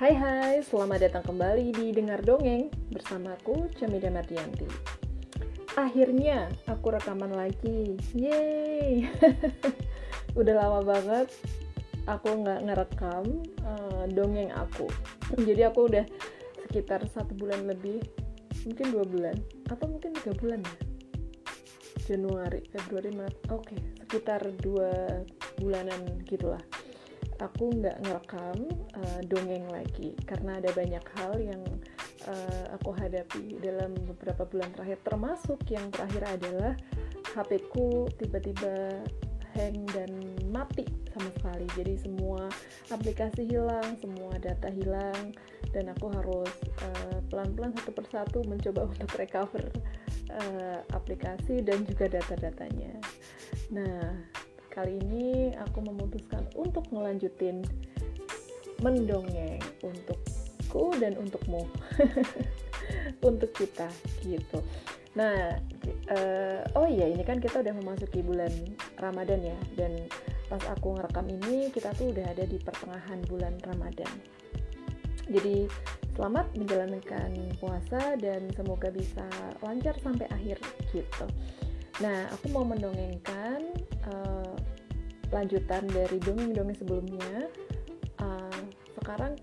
[0.00, 4.64] Hai hai, selamat datang kembali di Dengar Dongeng bersamaku Camida Mardianti.
[5.76, 9.04] Akhirnya aku rekaman lagi, yeay!
[10.40, 11.28] Udah lama banget
[12.08, 14.88] aku nggak ngerekam uh, dongeng aku.
[15.36, 16.08] Jadi aku udah
[16.64, 18.00] sekitar satu bulan lebih,
[18.64, 19.36] mungkin dua bulan
[19.68, 20.76] atau mungkin tiga bulan ya.
[22.08, 25.20] Januari, Februari, Maret, oke, okay, sekitar dua
[25.60, 26.64] bulanan gitulah
[27.40, 28.58] aku nggak ngerekam
[28.96, 30.14] uh, dongeng lagi.
[30.28, 31.62] Karena ada banyak hal yang
[32.28, 35.00] uh, aku hadapi dalam beberapa bulan terakhir.
[35.02, 36.72] Termasuk yang terakhir adalah
[37.32, 39.00] HP ku tiba-tiba
[39.56, 40.10] hang dan
[40.54, 41.66] mati sama sekali.
[41.74, 42.46] Jadi semua
[42.94, 45.34] aplikasi hilang semua data hilang
[45.74, 49.64] dan aku harus uh, pelan-pelan satu persatu mencoba untuk recover
[50.30, 52.94] uh, aplikasi dan juga data-datanya.
[53.74, 54.14] Nah
[54.70, 57.66] kali ini aku memutuskan untuk ngelanjutin
[58.80, 61.66] mendongeng untukku dan untukmu.
[63.22, 63.86] Untuk kita
[64.24, 64.64] gitu.
[65.14, 65.58] Nah
[66.10, 68.50] uh, oh iya ini kan kita udah memasuki bulan
[68.98, 69.58] Ramadan ya.
[69.76, 70.08] Dan
[70.48, 74.10] pas aku ngerekam ini kita tuh udah ada di pertengahan bulan Ramadan.
[75.30, 75.70] Jadi
[76.18, 77.30] selamat menjalankan
[77.62, 79.26] puasa dan semoga bisa
[79.62, 80.58] lancar sampai akhir
[80.90, 81.26] gitu.
[82.00, 83.60] Nah, aku mau mendongengkan
[84.08, 84.56] uh,
[85.30, 87.50] lanjutan dari dongeng-dongeng sebelumnya.
[88.18, 88.60] Uh,
[89.00, 89.38] sekarang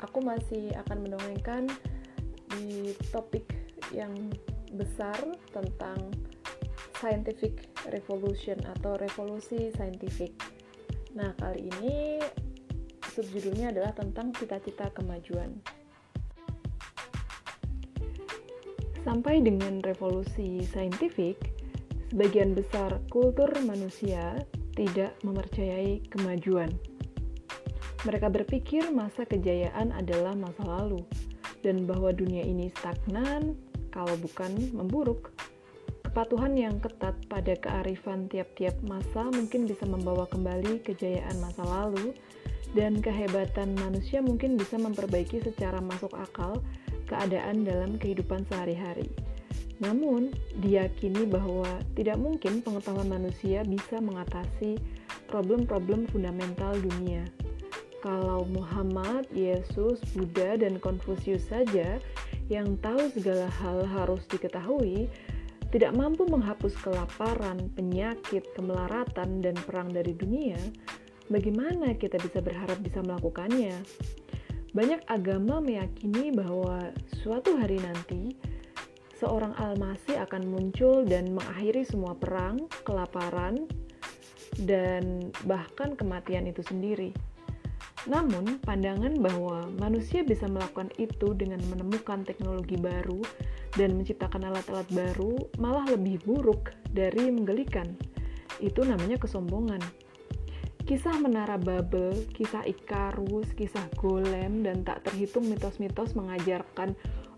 [0.00, 1.70] aku masih akan mendongengkan
[2.54, 3.44] di topik
[3.90, 4.14] yang
[4.74, 5.16] besar
[5.54, 6.10] tentang
[6.98, 10.34] scientific revolution atau revolusi saintifik.
[11.14, 12.18] Nah, kali ini
[13.14, 15.54] subjudulnya adalah tentang cita-cita kemajuan.
[19.04, 21.36] Sampai dengan revolusi saintifik,
[22.08, 24.40] sebagian besar kultur manusia
[24.74, 26.70] tidak mempercayai kemajuan.
[28.04, 31.00] Mereka berpikir masa kejayaan adalah masa lalu
[31.64, 33.56] dan bahwa dunia ini stagnan
[33.88, 35.32] kalau bukan memburuk.
[36.04, 42.14] Kepatuhan yang ketat pada kearifan tiap-tiap masa mungkin bisa membawa kembali kejayaan masa lalu
[42.76, 46.60] dan kehebatan manusia mungkin bisa memperbaiki secara masuk akal
[47.08, 49.10] keadaan dalam kehidupan sehari-hari.
[49.82, 50.30] Namun,
[50.62, 51.66] diyakini bahwa
[51.98, 54.78] tidak mungkin pengetahuan manusia bisa mengatasi
[55.26, 57.26] problem-problem fundamental dunia.
[58.04, 61.98] Kalau Muhammad, Yesus, Buddha, dan Konfusius saja
[62.52, 65.08] yang tahu segala hal harus diketahui,
[65.72, 70.60] tidak mampu menghapus kelaparan, penyakit, kemelaratan, dan perang dari dunia,
[71.32, 73.74] bagaimana kita bisa berharap bisa melakukannya?
[74.70, 78.53] Banyak agama meyakini bahwa suatu hari nanti
[79.24, 83.64] seorang Almasi akan muncul dan mengakhiri semua perang, kelaparan,
[84.68, 87.16] dan bahkan kematian itu sendiri.
[88.04, 93.24] Namun, pandangan bahwa manusia bisa melakukan itu dengan menemukan teknologi baru
[93.80, 97.96] dan menciptakan alat-alat baru malah lebih buruk dari menggelikan.
[98.60, 99.80] Itu namanya kesombongan.
[100.84, 106.92] Kisah menara Babel, kisah Ikarus, kisah Golem, dan tak terhitung mitos-mitos mengajarkan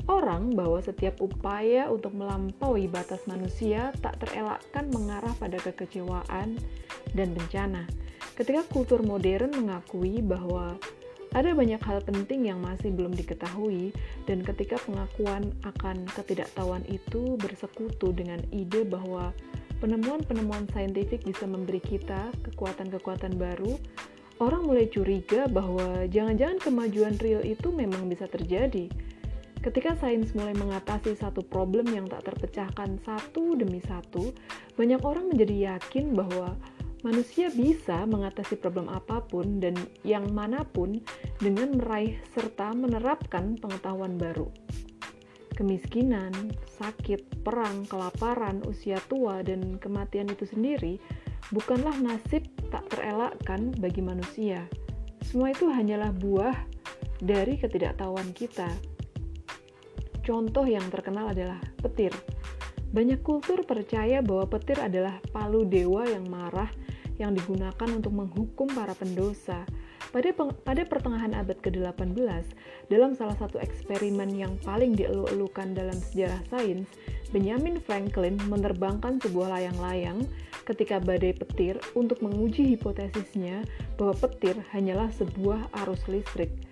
[0.07, 6.59] orang bahwa setiap upaya untuk melampaui batas manusia tak terelakkan mengarah pada kekecewaan
[7.15, 7.87] dan bencana.
[8.39, 10.79] Ketika kultur modern mengakui bahwa
[11.35, 13.93] ada banyak hal penting yang masih belum diketahui,
[14.25, 19.35] dan ketika pengakuan akan ketidaktahuan itu bersekutu dengan ide bahwa
[19.83, 23.77] penemuan-penemuan saintifik bisa memberi kita kekuatan-kekuatan baru,
[24.41, 28.89] orang mulai curiga bahwa jangan-jangan kemajuan real itu memang bisa terjadi
[29.65, 34.31] Ketika sains mulai mengatasi satu problem yang tak terpecahkan satu demi satu,
[34.77, 36.55] banyak orang menjadi yakin bahwa
[37.03, 41.01] manusia bisa mengatasi problem apa pun dan yang mana pun
[41.39, 44.51] dengan meraih serta menerapkan pengetahuan baru.
[45.57, 51.01] Kemiskinan, sakit, perang, kelaparan, usia tua, dan kematian itu sendiri
[51.49, 54.69] bukanlah nasib tak terelakkan bagi manusia.
[55.25, 56.55] Semua itu hanyalah buah
[57.25, 58.69] dari ketidaktahuan kita.
[60.27, 62.11] Contoh yang terkenal adalah petir.
[62.91, 66.67] Banyak kultur percaya bahwa petir adalah palu dewa yang marah
[67.23, 69.63] yang digunakan untuk menghukum para pendosa.
[70.11, 70.35] Pada,
[70.67, 72.43] pada pertengahan abad ke-18,
[72.91, 76.91] dalam salah satu eksperimen yang paling dielu-elukan dalam sejarah sains,
[77.31, 80.27] Benjamin Franklin menerbangkan sebuah layang-layang
[80.67, 83.63] ketika badai petir untuk menguji hipotesisnya
[83.95, 86.66] bahwa petir hanyalah sebuah arus listrik.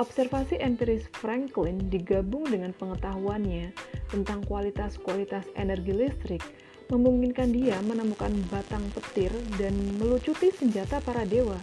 [0.00, 3.68] Observasi empiris Franklin digabung dengan pengetahuannya
[4.08, 6.40] tentang kualitas-kualitas energi listrik
[6.88, 9.28] memungkinkan dia menemukan batang petir
[9.60, 11.60] dan melucuti senjata para dewa.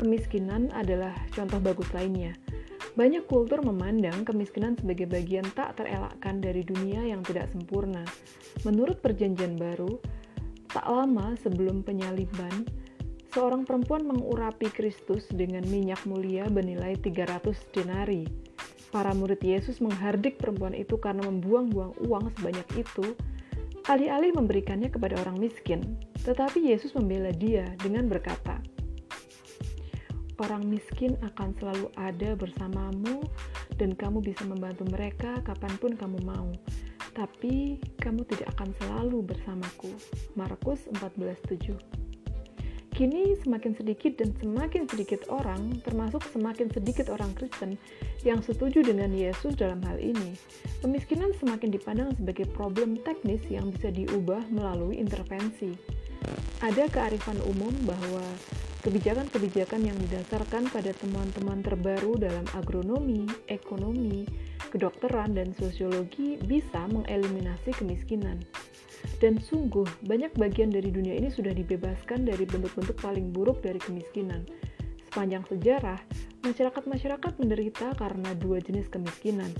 [0.00, 2.32] Kemiskinan adalah contoh bagus lainnya.
[2.96, 8.00] Banyak kultur memandang kemiskinan sebagai bagian tak terelakkan dari dunia yang tidak sempurna.
[8.64, 10.00] Menurut Perjanjian Baru,
[10.72, 12.64] tak lama sebelum penyaliban,
[13.30, 18.26] seorang perempuan mengurapi Kristus dengan minyak mulia bernilai 300 denari.
[18.90, 23.14] Para murid Yesus menghardik perempuan itu karena membuang-buang uang sebanyak itu,
[23.86, 25.94] alih-alih memberikannya kepada orang miskin.
[26.26, 28.58] Tetapi Yesus membela dia dengan berkata,
[30.40, 33.20] Orang miskin akan selalu ada bersamamu
[33.76, 36.48] dan kamu bisa membantu mereka kapan pun kamu mau.
[37.12, 39.92] Tapi kamu tidak akan selalu bersamaku.
[40.40, 41.99] Markus 14:7
[43.00, 47.80] Kini semakin sedikit dan semakin sedikit orang, termasuk semakin sedikit orang Kristen,
[48.28, 50.36] yang setuju dengan Yesus dalam hal ini.
[50.84, 55.72] Kemiskinan semakin dipandang sebagai problem teknis yang bisa diubah melalui intervensi.
[56.60, 58.20] Ada kearifan umum bahwa
[58.84, 64.28] kebijakan-kebijakan yang didasarkan pada temuan-temuan terbaru dalam agronomi, ekonomi,
[64.68, 68.44] kedokteran, dan sosiologi bisa mengeliminasi kemiskinan.
[69.20, 74.48] Dan sungguh, banyak bagian dari dunia ini sudah dibebaskan dari bentuk-bentuk paling buruk dari kemiskinan.
[75.10, 76.00] Sepanjang sejarah,
[76.46, 79.50] masyarakat-masyarakat menderita karena dua jenis kemiskinan,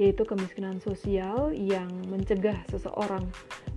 [0.00, 3.26] yaitu kemiskinan sosial yang mencegah seseorang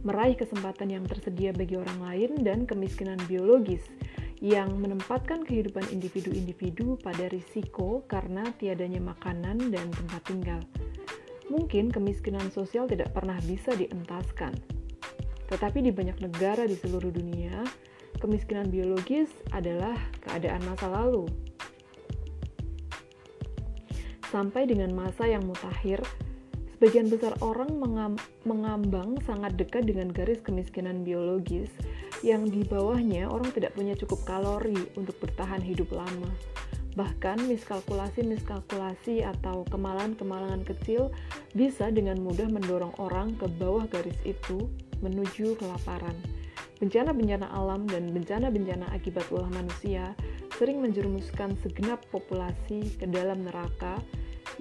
[0.04, 3.84] meraih kesempatan yang tersedia bagi orang lain dan kemiskinan biologis
[4.44, 10.62] yang menempatkan kehidupan individu-individu pada risiko karena tiadanya makanan dan tempat tinggal.
[11.48, 14.52] Mungkin kemiskinan sosial tidak pernah bisa dientaskan,
[15.48, 17.64] tetapi di banyak negara di seluruh dunia,
[18.24, 21.28] kemiskinan biologis adalah keadaan masa lalu.
[24.32, 26.02] Sampai dengan masa yang mutakhir,
[26.74, 28.18] sebagian besar orang mengam
[28.50, 31.70] mengambang sangat dekat dengan garis kemiskinan biologis
[32.26, 36.32] yang di bawahnya orang tidak punya cukup kalori untuk bertahan hidup lama.
[36.94, 41.12] Bahkan miskalkulasi-miskalkulasi atau kemalangan-kemalangan kecil
[41.52, 44.70] bisa dengan mudah mendorong orang ke bawah garis itu
[45.02, 46.16] menuju kelaparan.
[46.84, 50.12] Bencana-bencana alam dan bencana-bencana akibat ulah manusia
[50.60, 53.98] sering menjerumuskan segenap populasi ke dalam neraka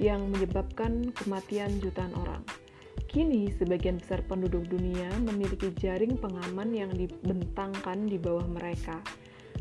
[0.00, 2.40] yang menyebabkan kematian jutaan orang.
[3.12, 9.05] Kini, sebagian besar penduduk dunia memiliki jaring pengaman yang dibentangkan di bawah mereka.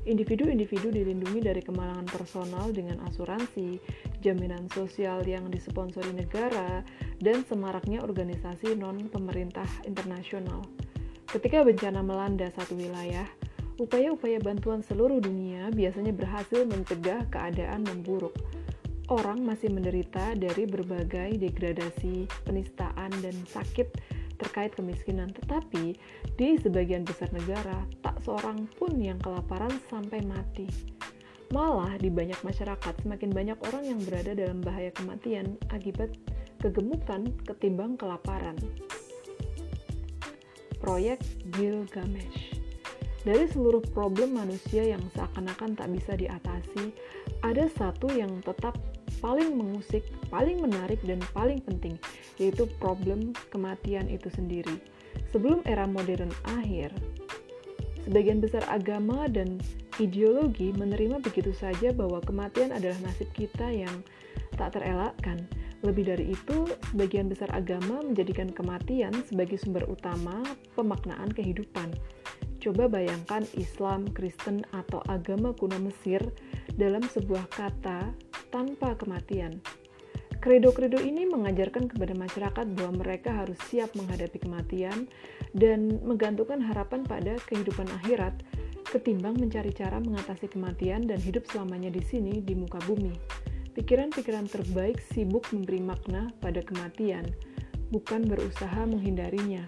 [0.02, 3.78] Individu-individu dilindungi dari kemalangan personal dengan asuransi,
[4.20, 6.82] jaminan sosial yang disponsori negara,
[7.22, 10.66] dan semaraknya organisasi non-pemerintah internasional.
[11.30, 13.30] Ketika bencana melanda satu wilayah,
[13.80, 18.36] upaya-upaya bantuan seluruh dunia biasanya berhasil mencegah keadaan memburuk.
[19.12, 23.92] Orang masih menderita dari berbagai degradasi, penistaan, dan sakit
[24.42, 25.94] terkait kemiskinan, tetapi
[26.36, 30.66] di sebagian besar negara tak seorang pun yang kelaparan sampai mati.
[31.52, 36.16] Malah di banyak masyarakat semakin banyak orang yang berada dalam bahaya kematian akibat
[36.64, 38.56] kegemukan ketimbang kelaparan.
[40.80, 41.22] Proyek
[41.54, 42.58] Gilgamesh
[43.22, 46.90] Dari seluruh problem manusia yang seakan-akan tak bisa diatasi,
[47.46, 48.74] ada satu yang tetap
[49.22, 50.04] paling mengusik,
[50.34, 51.96] paling menarik, dan paling penting,
[52.42, 54.82] yaitu problem kematian itu sendiri.
[55.32, 56.92] Sebelum era modern akhir,
[58.04, 59.62] sebagian besar agama dan
[60.02, 64.02] ideologi menerima begitu saja bahwa kematian adalah nasib kita yang
[64.58, 65.46] tak terelakkan.
[65.82, 70.46] Lebih dari itu, sebagian besar agama menjadikan kematian sebagai sumber utama
[70.78, 71.90] pemaknaan kehidupan.
[72.62, 76.22] Coba bayangkan Islam, Kristen, atau agama kuno Mesir
[76.78, 78.14] dalam sebuah kata
[78.52, 79.64] tanpa kematian.
[80.42, 85.06] Kredo-kredo ini mengajarkan kepada masyarakat bahwa mereka harus siap menghadapi kematian
[85.54, 88.34] dan menggantungkan harapan pada kehidupan akhirat
[88.92, 93.16] ketimbang mencari cara mengatasi kematian dan hidup selamanya di sini di muka bumi.
[93.72, 97.24] Pikiran-pikiran terbaik sibuk memberi makna pada kematian,
[97.96, 99.64] bukan berusaha menghindarinya.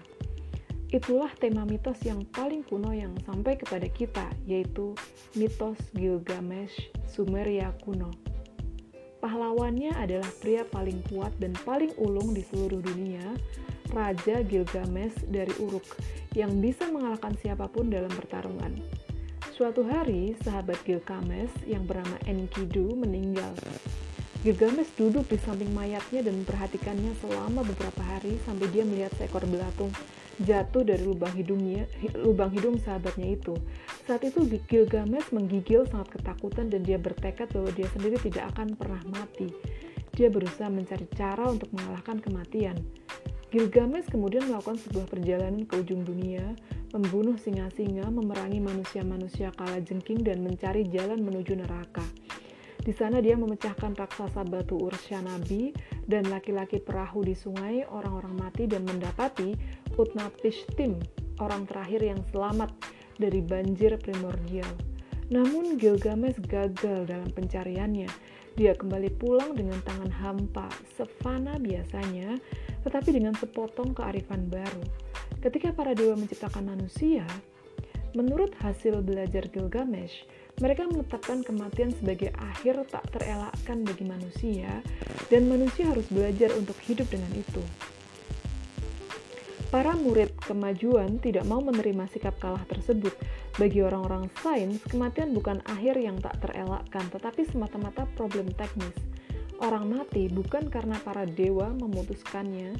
[0.92, 4.92] Itulah tema mitos yang paling kuno yang sampai kepada kita, yaitu
[5.32, 8.33] mitos Gilgamesh Sumeria kuno.
[9.24, 13.24] Pahlawannya adalah pria paling kuat dan paling ulung di seluruh dunia,
[13.88, 15.96] Raja Gilgamesh dari Uruk,
[16.36, 18.76] yang bisa mengalahkan siapa pun dalam pertarungan.
[19.56, 23.56] Suatu hari, sahabat Gilgamesh yang bernama Enkidu meninggal.
[24.44, 29.88] Gilgamesh duduk di samping mayatnya dan memperhatikannya selama beberapa hari sampai dia melihat seekor belatung
[30.44, 33.56] jatuh dari lubang hidungnya, lubang hidung sahabatnya itu.
[34.04, 39.00] Saat itu Gilgamesh menggigil sangat ketakutan dan dia bertekad bahwa dia sendiri tidak akan pernah
[39.16, 39.48] mati.
[40.12, 42.76] Dia berusaha mencari cara untuk mengalahkan kematian.
[43.48, 46.52] Gilgamesh kemudian melakukan sebuah perjalanan ke ujung dunia,
[46.92, 52.04] membunuh singa-singa, memerangi manusia-manusia kala jengking, dan mencari jalan menuju neraka.
[52.84, 55.72] Di sana dia memecahkan raksasa batu Urshanabi
[56.04, 59.56] dan laki-laki perahu di sungai orang-orang mati dan mendapati
[59.96, 61.00] Utnapishtim,
[61.40, 62.68] orang terakhir yang selamat
[63.16, 64.68] dari banjir primordial.
[65.32, 68.10] Namun Gilgamesh gagal dalam pencariannya.
[68.54, 72.36] Dia kembali pulang dengan tangan hampa, sefana biasanya,
[72.84, 74.84] tetapi dengan sepotong kearifan baru.
[75.40, 77.24] Ketika para dewa menciptakan manusia,
[78.14, 80.24] menurut hasil belajar Gilgamesh,
[80.62, 84.80] mereka menetapkan kematian sebagai akhir tak terelakkan bagi manusia,
[85.26, 87.62] dan manusia harus belajar untuk hidup dengan itu.
[89.74, 93.10] Para murid kemajuan tidak mau menerima sikap kalah tersebut.
[93.58, 98.94] Bagi orang-orang sains, kematian bukan akhir yang tak terelakkan, tetapi semata-mata problem teknis.
[99.58, 102.78] Orang mati bukan karena para dewa memutuskannya,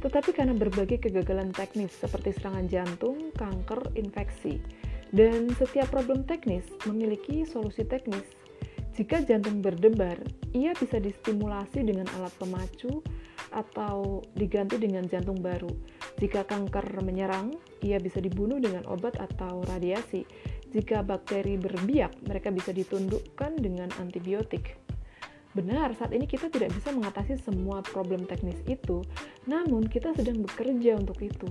[0.00, 4.60] tetapi karena berbagai kegagalan teknis seperti serangan jantung, kanker, infeksi.
[5.10, 8.24] Dan setiap problem teknis memiliki solusi teknis.
[8.94, 10.18] Jika jantung berdebar,
[10.52, 13.00] ia bisa distimulasi dengan alat pemacu
[13.50, 15.70] atau diganti dengan jantung baru.
[16.18, 20.26] Jika kanker menyerang, ia bisa dibunuh dengan obat atau radiasi.
[20.70, 24.78] Jika bakteri berbiak, mereka bisa ditundukkan dengan antibiotik.
[25.50, 29.02] Benar, saat ini kita tidak bisa mengatasi semua problem teknis itu,
[29.50, 31.50] namun kita sedang bekerja untuk itu.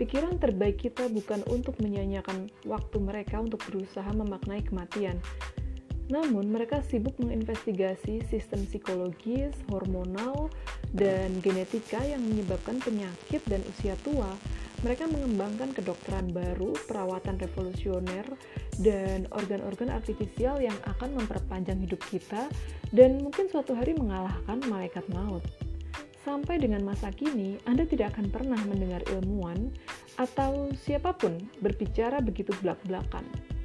[0.00, 5.20] Pikiran terbaik kita bukan untuk menyanyiakan waktu mereka untuk berusaha memaknai kematian.
[6.06, 10.54] Namun, mereka sibuk menginvestigasi sistem psikologis, hormonal,
[10.94, 14.30] dan genetika yang menyebabkan penyakit dan usia tua.
[14.86, 18.22] Mereka mengembangkan kedokteran baru, perawatan revolusioner,
[18.78, 22.46] dan organ-organ artifisial yang akan memperpanjang hidup kita
[22.92, 25.42] dan mungkin suatu hari mengalahkan malaikat maut.
[26.22, 29.70] Sampai dengan masa kini, Anda tidak akan pernah mendengar ilmuwan
[30.18, 33.55] atau siapa pun berbicara begitu belak-belakan.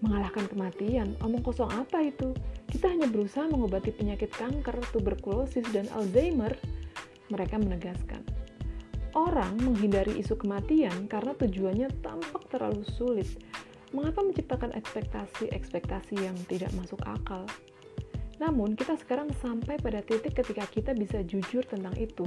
[0.00, 2.32] Mengalahkan kematian, omong kosong apa itu?
[2.72, 6.56] Kita hanya berusaha mengobati penyakit kanker, tuberkulosis, dan Alzheimer.
[7.28, 8.24] Mereka menegaskan.
[9.12, 13.28] Orang menghindari isu kematian karena tujuannya tampak terlalu sulit.
[13.90, 17.44] Mengapa menciptakan ekspektasi-ekspektasi yang tidak masuk akal?
[18.40, 22.24] Namun, kita sekarang sampai pada titik ketika kita bisa jujur tentang itu.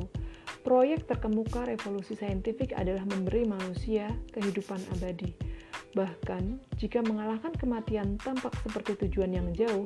[0.62, 5.53] Proyek terkemuka revolusi saintifik adalah memberi manusia kehidupan abadi.
[5.94, 9.86] Bahkan, jika mengalahkan kematian tampak seperti tujuan yang jauh,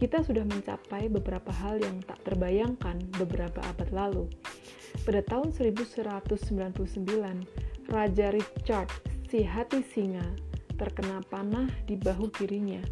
[0.00, 4.24] kita sudah mencapai beberapa hal yang tak terbayangkan beberapa abad lalu.
[5.04, 6.32] Pada tahun 1199,
[7.92, 8.88] Raja Richard
[9.28, 10.24] si hati singa
[10.74, 12.82] terkena panah di bahu kirinya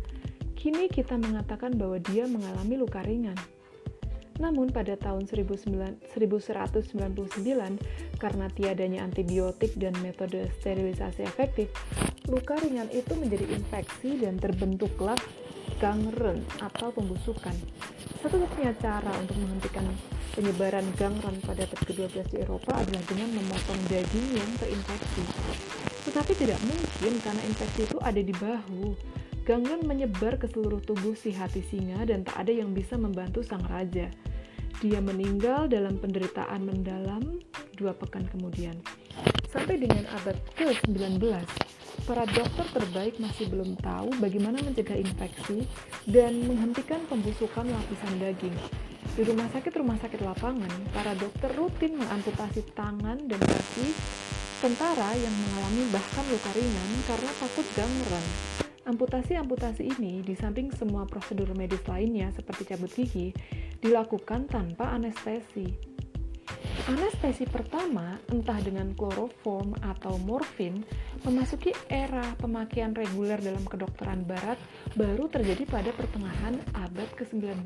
[0.62, 3.34] Kini kita mengatakan bahwa dia mengalami luka ringan.
[4.38, 6.14] Namun pada tahun 1999,
[8.22, 11.66] karena tiadanya antibiotik dan metode sterilisasi efektif,
[12.30, 15.18] luka ringan itu menjadi infeksi dan terbentuklah
[15.82, 17.54] gangren atau pembusukan.
[18.22, 19.82] Satu-satunya cara untuk menghentikan
[20.38, 25.24] penyebaran gangren pada abad ke-12 di Eropa adalah dengan memotong daging yang terinfeksi.
[26.06, 28.94] Tetapi tidak mungkin karena infeksi itu ada di bahu.
[29.42, 33.66] Gangren menyebar ke seluruh tubuh si hati singa dan tak ada yang bisa membantu sang
[33.66, 34.06] raja.
[34.78, 37.42] Dia meninggal dalam penderitaan mendalam
[37.74, 38.78] dua pekan kemudian.
[39.50, 41.18] Sampai dengan abad ke-19,
[42.02, 45.62] para dokter terbaik masih belum tahu bagaimana mencegah infeksi
[46.10, 48.56] dan menghentikan pembusukan lapisan daging.
[49.12, 53.94] Di rumah sakit-rumah sakit lapangan, para dokter rutin mengamputasi tangan dan kaki
[54.58, 58.26] tentara yang mengalami bahkan luka ringan karena takut gangren.
[58.82, 63.30] Amputasi-amputasi ini, di samping semua prosedur medis lainnya seperti cabut gigi,
[63.78, 65.70] dilakukan tanpa anestesi.
[66.82, 70.82] Anestesi pertama, entah dengan kloroform atau morfin,
[71.22, 74.58] memasuki era pemakaian reguler dalam kedokteran barat
[74.98, 77.62] baru terjadi pada pertengahan abad ke-19.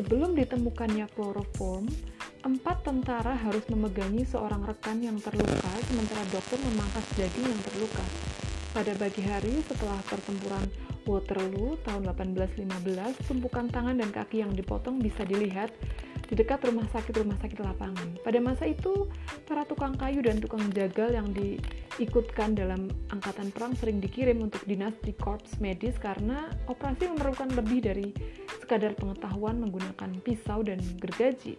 [0.00, 1.84] Sebelum ditemukannya kloroform,
[2.48, 8.06] empat tentara harus memegangi seorang rekan yang terluka, sementara dokter memangkas daging yang terluka.
[8.72, 10.64] Pada pagi hari setelah pertempuran
[11.04, 15.72] Waterloo tahun 1815, tumpukan tangan dan kaki yang dipotong bisa dilihat
[16.28, 18.20] di dekat rumah sakit-rumah sakit lapangan.
[18.20, 19.08] Pada masa itu,
[19.48, 24.92] para tukang kayu dan tukang jagal yang diikutkan dalam angkatan perang sering dikirim untuk dinas
[25.00, 28.12] di korps medis karena operasi memerlukan lebih dari
[28.60, 31.56] sekadar pengetahuan menggunakan pisau dan gergaji.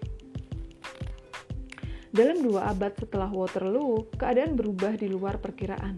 [2.14, 5.98] Dalam dua abad setelah Waterloo, keadaan berubah di luar perkiraan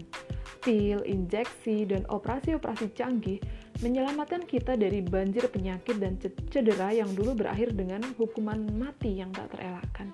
[0.62, 3.42] pil, injeksi, dan operasi-operasi canggih
[3.80, 6.20] menyelamatkan kita dari banjir penyakit dan
[6.52, 10.12] cedera yang dulu berakhir dengan hukuman mati yang tak terelakkan.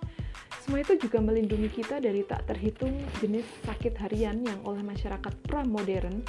[0.62, 2.92] Semua itu juga melindungi kita dari tak terhitung
[3.24, 6.20] jenis sakit harian yang oleh masyarakat pra-modern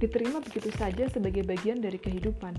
[0.00, 2.56] diterima begitu saja sebagai bagian dari kehidupan.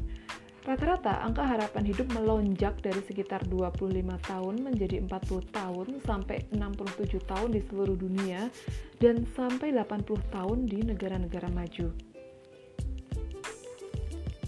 [0.66, 7.50] Rata-rata angka harapan hidup melonjak dari sekitar 25 tahun menjadi 40 tahun sampai 67 tahun
[7.54, 8.50] di seluruh dunia
[8.98, 12.15] dan sampai 80 tahun di negara-negara maju.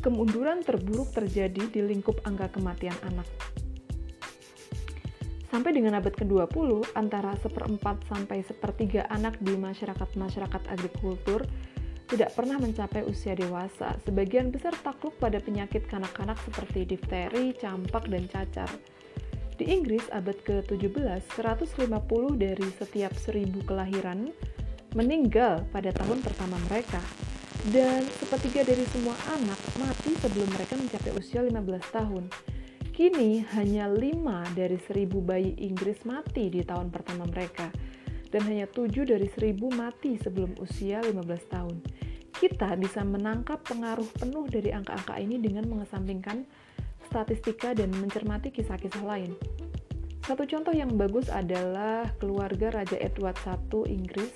[0.07, 3.27] Kemunduran terburuk terjadi di lingkup angka kematian anak.
[5.51, 11.43] Sampai dengan abad ke-20, antara seperempat sampai sepertiga anak di masyarakat-masyarakat agrikultur
[12.07, 13.99] tidak pernah mencapai usia dewasa.
[14.07, 18.71] Sebagian besar takluk pada penyakit kanak-kanak seperti difteri, campak, dan cacar.
[19.59, 21.83] Di Inggris abad ke-17, 150
[22.39, 24.31] dari setiap 1000 kelahiran
[24.95, 27.26] meninggal pada tahun pertama mereka.
[27.67, 31.59] Dan sepertiga dari semua anak mati sebelum mereka mencapai usia 15
[31.91, 32.23] tahun.
[32.95, 37.69] Kini hanya 5 dari 1000 bayi Inggris mati di tahun pertama mereka
[38.31, 41.77] dan hanya 7 dari 1000 mati sebelum usia 15 tahun.
[42.37, 46.47] Kita bisa menangkap pengaruh penuh dari angka-angka ini dengan mengesampingkan
[47.07, 49.35] statistika dan mencermati kisah-kisah lain.
[50.27, 53.55] Satu contoh yang bagus adalah keluarga Raja Edward I
[53.91, 54.33] Inggris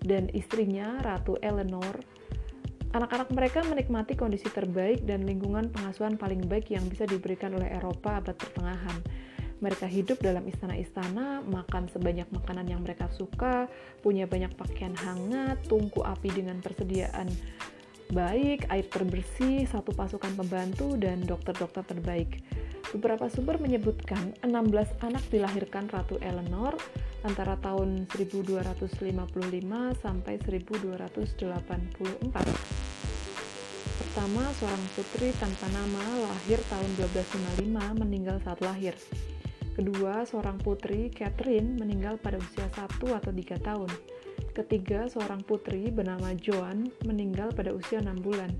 [0.00, 2.17] dan istrinya Ratu Eleanor.
[2.88, 8.16] Anak-anak mereka menikmati kondisi terbaik dan lingkungan pengasuhan paling baik yang bisa diberikan oleh Eropa
[8.16, 9.00] abad pertengahan
[9.58, 13.66] mereka hidup dalam istana-istana, makan sebanyak makanan yang mereka suka,
[14.06, 17.26] punya banyak pakaian hangat, tungku api dengan persediaan
[18.14, 22.40] baik, air terbersih, satu pasukan pembantu, dan dokter-dokter terbaik.
[22.94, 26.78] Beberapa sumber menyebutkan 16 anak dilahirkan Ratu Eleanor
[27.26, 29.18] antara tahun 1255
[29.98, 31.48] sampai 1284.
[33.98, 38.94] Pertama, seorang putri tanpa nama lahir tahun 1255 meninggal saat lahir.
[39.78, 43.86] Kedua, seorang putri, Catherine, meninggal pada usia satu atau tiga tahun.
[44.54, 48.50] Ketiga, seorang putri bernama Joan meninggal pada usia enam bulan.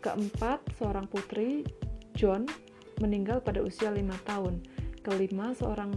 [0.00, 1.68] Keempat, seorang putri,
[2.16, 2.48] John,
[3.04, 4.64] meninggal pada usia lima tahun.
[5.04, 5.92] Kelima, seorang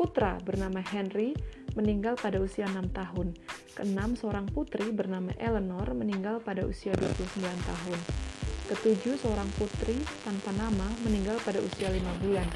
[0.00, 1.36] putra bernama Henry
[1.76, 3.36] meninggal pada usia enam tahun.
[3.76, 7.98] Keenam, seorang putri bernama Eleanor meninggal pada usia 29 tahun.
[8.72, 12.48] Ketujuh, seorang putri tanpa nama meninggal pada usia lima bulan.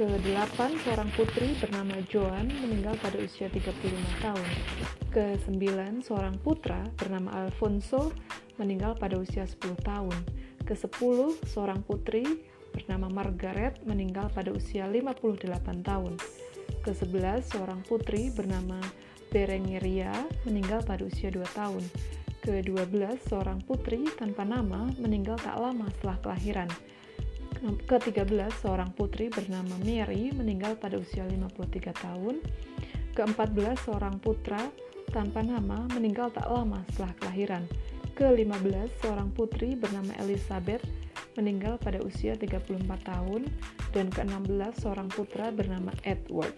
[0.00, 4.48] Ke-8, seorang putri bernama Joan meninggal pada usia 35 tahun.
[5.12, 5.60] Ke-9,
[6.08, 8.16] seorang putra bernama Alfonso
[8.56, 10.16] meninggal pada usia 10 tahun.
[10.64, 12.24] Ke-10, seorang putri
[12.72, 15.46] bernama Margaret meninggal pada usia 58
[15.82, 16.14] tahun.
[16.80, 18.80] Ke-11, seorang putri bernama
[19.30, 20.10] Berengeria
[20.42, 21.84] meninggal pada usia 2 tahun.
[22.40, 26.70] Ke-12, seorang putri tanpa nama meninggal tak lama setelah kelahiran.
[27.60, 32.40] Ke-13, seorang putri bernama Mary meninggal pada usia 53 tahun.
[33.12, 34.72] Ke-14, seorang putra
[35.12, 37.62] tanpa nama meninggal tak lama setelah kelahiran.
[38.16, 40.82] Ke-15, seorang putri bernama Elizabeth
[41.38, 43.46] meninggal pada usia 34 tahun.
[43.90, 46.54] Dan ke-16, seorang putra bernama Edward.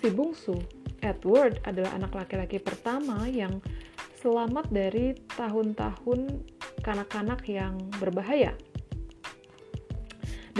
[0.00, 0.56] Si bungsu,
[1.00, 3.60] Edward adalah anak laki-laki pertama yang
[4.20, 6.20] selamat dari tahun-tahun
[6.84, 8.52] kanak-kanak yang berbahaya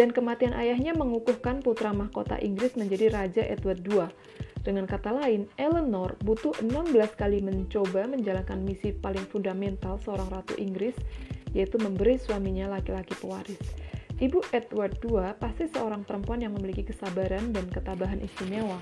[0.00, 4.08] dan kematian ayahnya mengukuhkan putra mahkota Inggris menjadi Raja Edward II.
[4.60, 10.96] Dengan kata lain, Eleanor butuh 16 kali mencoba menjalankan misi paling fundamental seorang ratu Inggris,
[11.56, 13.60] yaitu memberi suaminya laki-laki pewaris.
[14.20, 18.76] Ibu Edward II pasti seorang perempuan yang memiliki kesabaran dan ketabahan istimewa.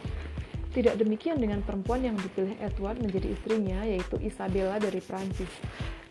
[0.74, 5.48] Tidak demikian dengan perempuan yang dipilih Edward menjadi istrinya, yaitu Isabella dari Prancis.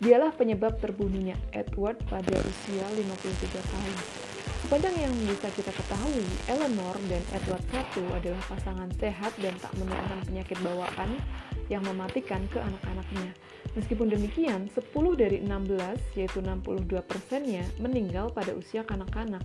[0.00, 3.96] Dialah penyebab terbunuhnya Edward pada usia 53 tahun.
[4.66, 7.84] Sepanjang yang bisa kita ketahui, Eleanor dan Edward I
[8.18, 11.10] adalah pasangan sehat dan tak menularkan penyakit bawaan
[11.68, 13.32] yang mematikan ke anak-anaknya.
[13.76, 19.44] Meskipun demikian, 10 dari 16, yaitu 62 persennya, meninggal pada usia kanak-kanak.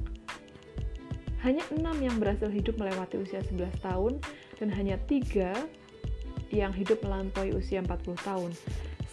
[1.44, 4.24] Hanya 6 yang berhasil hidup melewati usia 11 tahun,
[4.58, 5.52] dan hanya 3
[6.56, 8.52] yang hidup melampaui usia 40 tahun.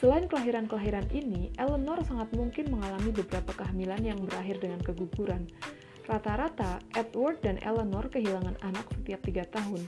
[0.01, 5.45] Selain kelahiran-kelahiran ini, Eleanor sangat mungkin mengalami beberapa kehamilan yang berakhir dengan keguguran.
[6.09, 9.85] Rata-rata, Edward dan Eleanor kehilangan anak setiap tiga tahun.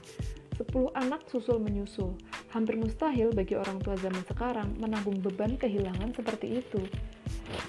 [0.53, 2.13] Sepuluh anak susul menyusul.
[2.53, 6.81] Hampir mustahil bagi orang tua zaman sekarang menanggung beban kehilangan seperti itu.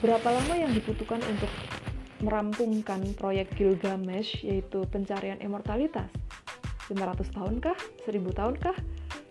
[0.04, 1.48] Berapa lama yang dibutuhkan untuk
[2.20, 6.08] merampungkan proyek Gilgamesh, yaitu pencarian immortalitas?
[6.92, 7.76] 500 tahunkah?
[8.04, 8.76] 1000 tahunkah?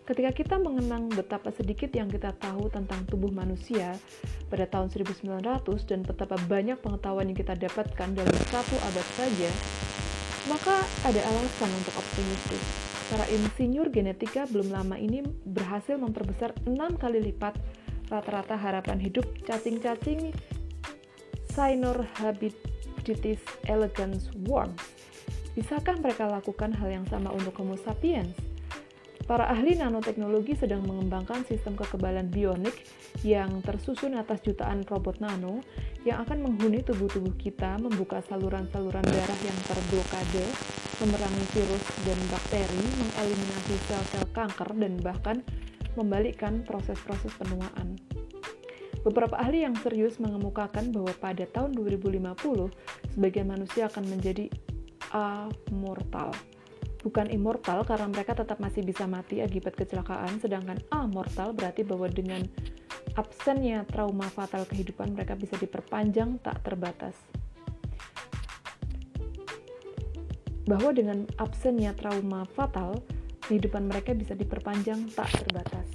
[0.04, 3.96] Ketika kita mengenang betapa sedikit yang kita tahu tentang tubuh manusia
[4.52, 9.50] pada tahun 1900 dan betapa banyak pengetahuan yang kita dapatkan dalam satu abad saja,
[10.52, 10.76] maka
[11.08, 12.93] ada alasan untuk optimistis.
[13.12, 17.58] Para insinyur genetika belum lama ini berhasil memperbesar enam kali lipat
[18.08, 20.32] rata-rata harapan hidup cacing-cacing
[21.54, 24.82] Cynorhabditis elegans worms.
[25.54, 28.53] Bisakah mereka lakukan hal yang sama untuk Homo sapiens?
[29.24, 32.76] Para ahli nanoteknologi sedang mengembangkan sistem kekebalan bionik
[33.24, 35.64] yang tersusun atas jutaan robot nano
[36.04, 40.44] yang akan menghuni tubuh-tubuh kita, membuka saluran-saluran darah yang terblokade,
[41.00, 45.38] memerangi virus dan bakteri, mengeliminasi sel-sel kanker, dan bahkan
[45.96, 47.96] membalikkan proses-proses penuaan.
[49.08, 52.68] Beberapa ahli yang serius mengemukakan bahwa pada tahun 2050,
[53.16, 54.52] sebagian manusia akan menjadi
[55.16, 56.36] amortal
[57.04, 62.48] bukan immortal karena mereka tetap masih bisa mati akibat kecelakaan, sedangkan amortal berarti bahwa dengan
[63.20, 67.14] absennya trauma fatal kehidupan mereka bisa diperpanjang tak terbatas.
[70.64, 73.04] Bahwa dengan absennya trauma fatal,
[73.52, 75.88] kehidupan mereka bisa diperpanjang tak terbatas.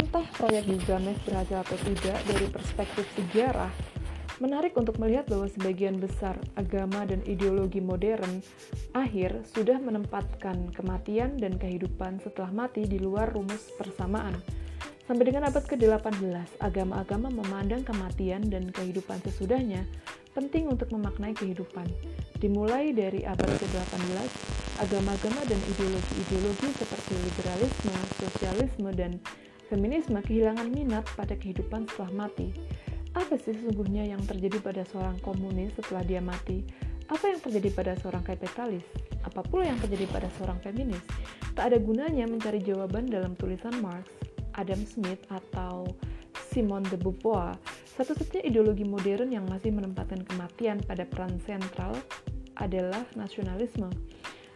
[0.00, 3.68] Entah proyek Gilgamesh berhasil atau tidak dari perspektif sejarah,
[4.40, 8.40] Menarik untuk melihat bahwa sebagian besar agama dan ideologi modern
[8.96, 14.32] akhir sudah menempatkan kematian dan kehidupan setelah mati di luar rumus persamaan.
[15.04, 19.84] Sampai dengan abad ke-18, agama-agama memandang kematian dan kehidupan sesudahnya
[20.32, 21.84] penting untuk memaknai kehidupan.
[22.40, 24.24] Dimulai dari abad ke-18,
[24.80, 29.20] agama-agama dan ideologi-ideologi seperti liberalisme, sosialisme, dan
[29.68, 32.56] feminisme kehilangan minat pada kehidupan setelah mati
[33.10, 36.62] apa sih sesungguhnya yang terjadi pada seorang komunis setelah dia mati?
[37.10, 38.86] Apa yang terjadi pada seorang kapitalis?
[39.26, 41.02] Apa pula yang terjadi pada seorang feminis?
[41.58, 44.06] Tak ada gunanya mencari jawaban dalam tulisan Marx,
[44.54, 45.90] Adam Smith, atau
[46.54, 47.58] Simone de Beauvoir.
[47.98, 51.98] Satu-satunya ideologi modern yang masih menempatkan kematian pada peran sentral
[52.62, 53.90] adalah nasionalisme.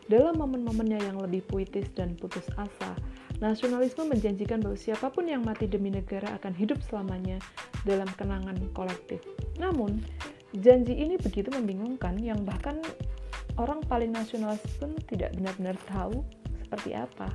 [0.06, 2.94] Dalam momen-momennya yang lebih puitis dan putus asa,
[3.42, 7.42] Nasionalisme menjanjikan bahwa siapa pun yang mati demi negara akan hidup selamanya
[7.82, 9.22] dalam kenangan kolektif.
[9.58, 10.02] Namun,
[10.54, 12.78] janji ini begitu membingungkan yang bahkan
[13.58, 16.22] orang paling nasionalis pun tidak benar-benar tahu
[16.62, 17.30] seperti apa